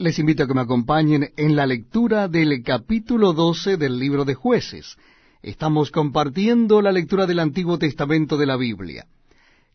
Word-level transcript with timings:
Les 0.00 0.18
invito 0.18 0.42
a 0.44 0.46
que 0.46 0.54
me 0.54 0.62
acompañen 0.62 1.28
en 1.36 1.56
la 1.56 1.66
lectura 1.66 2.26
del 2.26 2.62
capítulo 2.62 3.34
12 3.34 3.76
del 3.76 3.98
libro 3.98 4.24
de 4.24 4.32
jueces. 4.32 4.96
Estamos 5.42 5.90
compartiendo 5.90 6.80
la 6.80 6.90
lectura 6.90 7.26
del 7.26 7.38
Antiguo 7.38 7.78
Testamento 7.78 8.38
de 8.38 8.46
la 8.46 8.56
Biblia. 8.56 9.04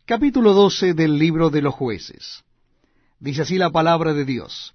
Capítulo 0.03 0.53
12 0.53 0.95
del 0.95 1.19
libro 1.19 1.51
de 1.51 1.61
los 1.61 1.75
jueces. 1.75 2.43
Dice 3.19 3.43
así 3.43 3.59
la 3.59 3.69
palabra 3.69 4.15
de 4.15 4.25
Dios. 4.25 4.73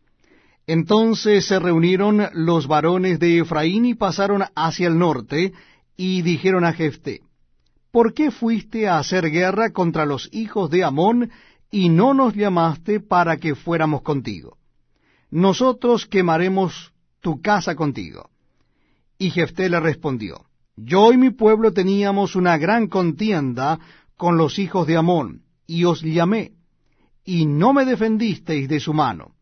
Entonces 0.69 1.47
se 1.47 1.59
reunieron 1.59 2.29
los 2.33 2.69
varones 2.69 3.19
de 3.19 3.41
Efraín 3.41 3.87
y 3.87 3.95
pasaron 3.95 4.45
hacia 4.55 4.87
el 4.87 4.99
norte, 4.99 5.53
y 5.97 6.23
dijeron 6.23 6.65
a 6.65 6.75
Jefté, 6.75 7.23
¿Por 7.91 8.15
qué 8.15 8.31
fuiste 8.31 8.87
a 8.87 8.99
hacer 8.99 9.29
guerra 9.33 9.73
contra 9.73 10.07
los 10.07 10.29
hijos 10.31 10.71
de 10.71 10.85
Amón, 10.85 11.33
y 11.73 11.89
no 11.89 12.15
nos 12.15 12.37
llamaste 12.37 13.01
para 13.01 13.39
que 13.39 13.57
fuéramos 13.57 14.03
contigo? 14.03 14.60
Nosotros 15.31 16.07
quemaremos 16.07 16.93
tu 17.21 17.41
casa 17.41 17.75
contigo. 17.75 18.31
Y 19.19 19.31
Jefté 19.31 19.69
le 19.69 19.81
respondió, 19.81 20.47
Yo 20.77 21.13
y 21.13 21.17
mi 21.17 21.31
pueblo 21.31 21.73
teníamos 21.73 22.37
una 22.37 22.57
gran 22.59 22.89
contienda 22.89 23.79
con 24.17 24.37
los 24.37 24.59
hijos 24.59 24.87
de 24.87 24.97
Amón, 24.97 25.43
y 25.67 25.85
os 25.85 26.03
llamé, 26.03 26.53
y 27.25 27.47
no 27.47 27.73
me 27.73 27.85
defendisteis 27.85 28.69
de 28.69 28.81
su 28.81 28.93
mano. 28.93 29.35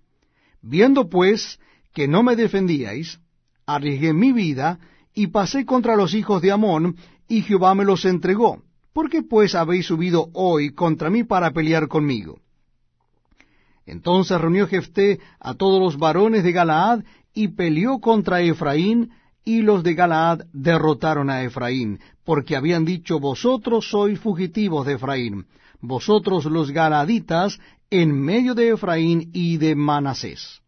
Viendo 0.61 1.09
pues 1.09 1.59
que 1.95 2.09
no 2.09 2.23
me 2.23 2.37
defendíais, 2.37 3.21
arriesgué 3.67 4.13
mi 4.13 4.33
vida, 4.33 4.79
y 5.15 5.29
pasé 5.29 5.65
contra 5.65 5.97
los 5.97 6.15
hijos 6.15 6.43
de 6.43 6.53
Amón, 6.53 6.97
y 7.29 7.43
Jehová 7.43 7.75
me 7.75 7.85
los 7.85 8.05
entregó. 8.05 8.63
¿Por 8.93 9.11
qué 9.11 9.23
pues 9.23 9.55
habéis 9.55 9.87
subido 9.87 10.29
hoy 10.33 10.75
contra 10.75 11.11
mí 11.11 11.25
para 11.25 11.53
pelear 11.53 11.89
conmigo? 11.89 12.41
Entonces 13.89 14.39
reunió 14.39 14.67
Jefté 14.67 15.19
a 15.41 15.55
todos 15.55 15.81
los 15.81 15.97
varones 15.97 16.45
de 16.45 16.53
Galaad 16.53 17.05
y 17.33 17.49
peleó 17.49 18.01
contra 18.01 18.43
Efraín, 18.43 19.13
y 19.47 19.63
los 19.63 19.83
de 19.83 19.95
Galaad 19.95 20.41
derrotaron 20.53 21.31
a 21.31 21.43
Efraín, 21.43 21.99
porque 22.23 22.55
habían 22.55 22.85
dicho, 22.85 23.19
vosotros 23.19 23.89
sois 23.89 24.21
fugitivos 24.21 24.85
de 24.85 24.95
Efraín, 24.95 25.47
vosotros 25.81 26.45
los 26.45 26.71
Galaaditas, 26.71 27.59
en 27.89 28.13
medio 28.13 28.55
de 28.55 28.69
Efraín 28.69 29.31
y 29.33 29.57
de 29.57 29.75
Manasés. 29.75 30.61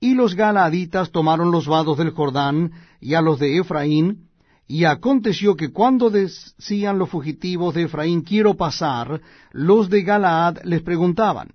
Y 0.00 0.14
los 0.14 0.34
Galaaditas 0.34 1.12
tomaron 1.12 1.52
los 1.52 1.68
vados 1.68 1.98
del 1.98 2.10
Jordán 2.10 2.72
y 3.00 3.14
a 3.14 3.20
los 3.20 3.38
de 3.38 3.58
Efraín, 3.58 4.28
y 4.66 4.84
aconteció 4.86 5.54
que 5.54 5.70
cuando 5.70 6.10
decían 6.10 6.98
los 6.98 7.10
fugitivos 7.10 7.74
de 7.76 7.82
Efraín, 7.82 8.22
quiero 8.22 8.54
pasar, 8.54 9.20
los 9.52 9.88
de 9.88 10.02
Galaad 10.02 10.64
les 10.64 10.82
preguntaban, 10.82 11.50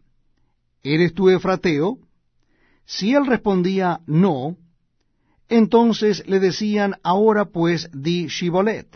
¿Eres 0.84 1.14
tú 1.14 1.30
Efrateo? 1.30 1.98
Si 2.86 3.14
él 3.14 3.26
respondía 3.26 4.02
no, 4.06 4.58
entonces 5.48 6.24
le 6.28 6.40
decían, 6.40 6.96
ahora 7.04 7.46
pues 7.46 7.90
di 7.94 8.28
Shibolet. 8.28 8.88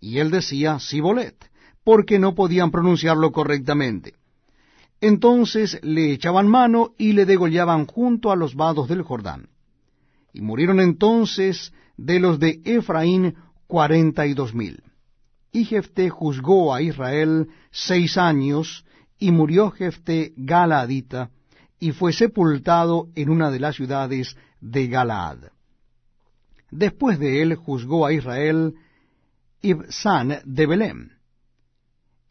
Y 0.00 0.18
él 0.18 0.30
decía 0.30 0.78
Sibolet, 0.80 1.36
porque 1.84 2.18
no 2.18 2.34
podían 2.34 2.70
pronunciarlo 2.70 3.32
correctamente. 3.32 4.14
Entonces 5.00 5.78
le 5.82 6.12
echaban 6.12 6.48
mano 6.48 6.94
y 6.98 7.12
le 7.12 7.26
degollaban 7.26 7.86
junto 7.86 8.30
a 8.30 8.36
los 8.36 8.54
vados 8.54 8.88
del 8.88 9.02
Jordán. 9.02 9.48
Y 10.32 10.40
murieron 10.40 10.80
entonces 10.80 11.72
de 11.96 12.18
los 12.18 12.38
de 12.38 12.60
Efraín 12.64 13.36
cuarenta 13.66 14.26
y 14.26 14.34
dos 14.34 14.54
mil. 14.54 14.82
Y 15.52 15.64
Jefté 15.64 16.10
juzgó 16.10 16.74
a 16.74 16.82
Israel 16.82 17.48
seis 17.70 18.16
años, 18.16 18.84
y 19.20 19.30
murió 19.30 19.70
Jefté 19.70 20.32
Galaadita, 20.36 21.30
y 21.78 21.92
fue 21.92 22.12
sepultado 22.12 23.08
en 23.14 23.30
una 23.30 23.50
de 23.50 23.60
las 23.60 23.76
ciudades 23.76 24.36
de 24.60 24.88
Galaad. 24.88 25.50
Después 26.70 27.18
de 27.18 27.42
él 27.42 27.54
juzgó 27.54 28.06
a 28.06 28.12
Israel 28.12 28.74
Ibsán 29.62 30.40
de 30.44 30.66
Belém, 30.66 31.10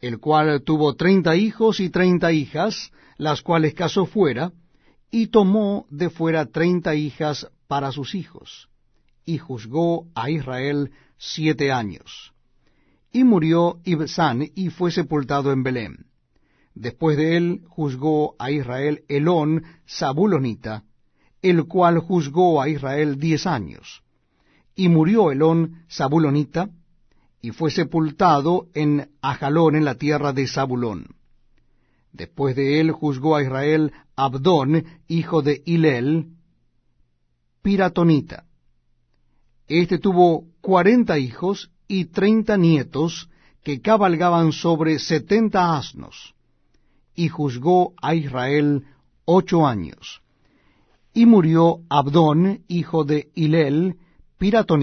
el 0.00 0.18
cual 0.18 0.62
tuvo 0.62 0.94
treinta 0.94 1.36
hijos 1.36 1.78
y 1.78 1.90
treinta 1.90 2.32
hijas, 2.32 2.90
las 3.18 3.42
cuales 3.42 3.74
casó 3.74 4.06
fuera, 4.06 4.52
y 5.10 5.28
tomó 5.28 5.86
de 5.90 6.10
fuera 6.10 6.46
treinta 6.46 6.94
hijas 6.94 7.48
para 7.68 7.92
sus 7.92 8.14
hijos, 8.14 8.68
y 9.24 9.38
juzgó 9.38 10.06
a 10.14 10.30
Israel 10.30 10.90
siete 11.18 11.70
años. 11.70 12.32
Y 13.12 13.24
murió 13.24 13.78
Ibsán 13.84 14.50
y 14.54 14.70
fue 14.70 14.90
sepultado 14.90 15.52
en 15.52 15.62
Belém. 15.62 16.09
Después 16.74 17.16
de 17.16 17.36
él 17.36 17.62
juzgó 17.68 18.36
a 18.38 18.50
Israel 18.50 19.02
Elón 19.08 19.64
Zabulonita, 19.88 20.84
el 21.42 21.64
cual 21.66 21.98
juzgó 21.98 22.60
a 22.60 22.68
Israel 22.68 23.18
diez 23.18 23.46
años. 23.46 24.02
Y 24.74 24.88
murió 24.88 25.30
Elón 25.30 25.84
Zabulonita, 25.90 26.70
y 27.42 27.50
fue 27.50 27.70
sepultado 27.70 28.66
en 28.74 29.10
Ajalón 29.22 29.74
en 29.74 29.84
la 29.84 29.94
tierra 29.94 30.32
de 30.32 30.46
Zabulón. 30.46 31.16
Después 32.12 32.54
de 32.54 32.80
él 32.80 32.92
juzgó 32.92 33.36
a 33.36 33.42
Israel 33.42 33.92
Abdón, 34.14 34.84
hijo 35.08 35.42
de 35.42 35.62
Hilel, 35.64 36.26
Piratonita. 37.62 38.44
Este 39.66 39.98
tuvo 39.98 40.46
cuarenta 40.60 41.18
hijos 41.18 41.70
y 41.88 42.06
treinta 42.06 42.56
nietos 42.56 43.28
que 43.62 43.80
cabalgaban 43.80 44.52
sobre 44.52 44.98
setenta 44.98 45.76
asnos 45.76 46.34
y 47.14 47.28
juzgó 47.28 47.94
a 48.00 48.14
Israel 48.14 48.84
ocho 49.24 49.66
años. 49.66 50.22
Y 51.12 51.26
murió 51.26 51.80
Abdón, 51.88 52.64
hijo 52.68 53.04
de 53.04 53.30
Hilel, 53.34 53.96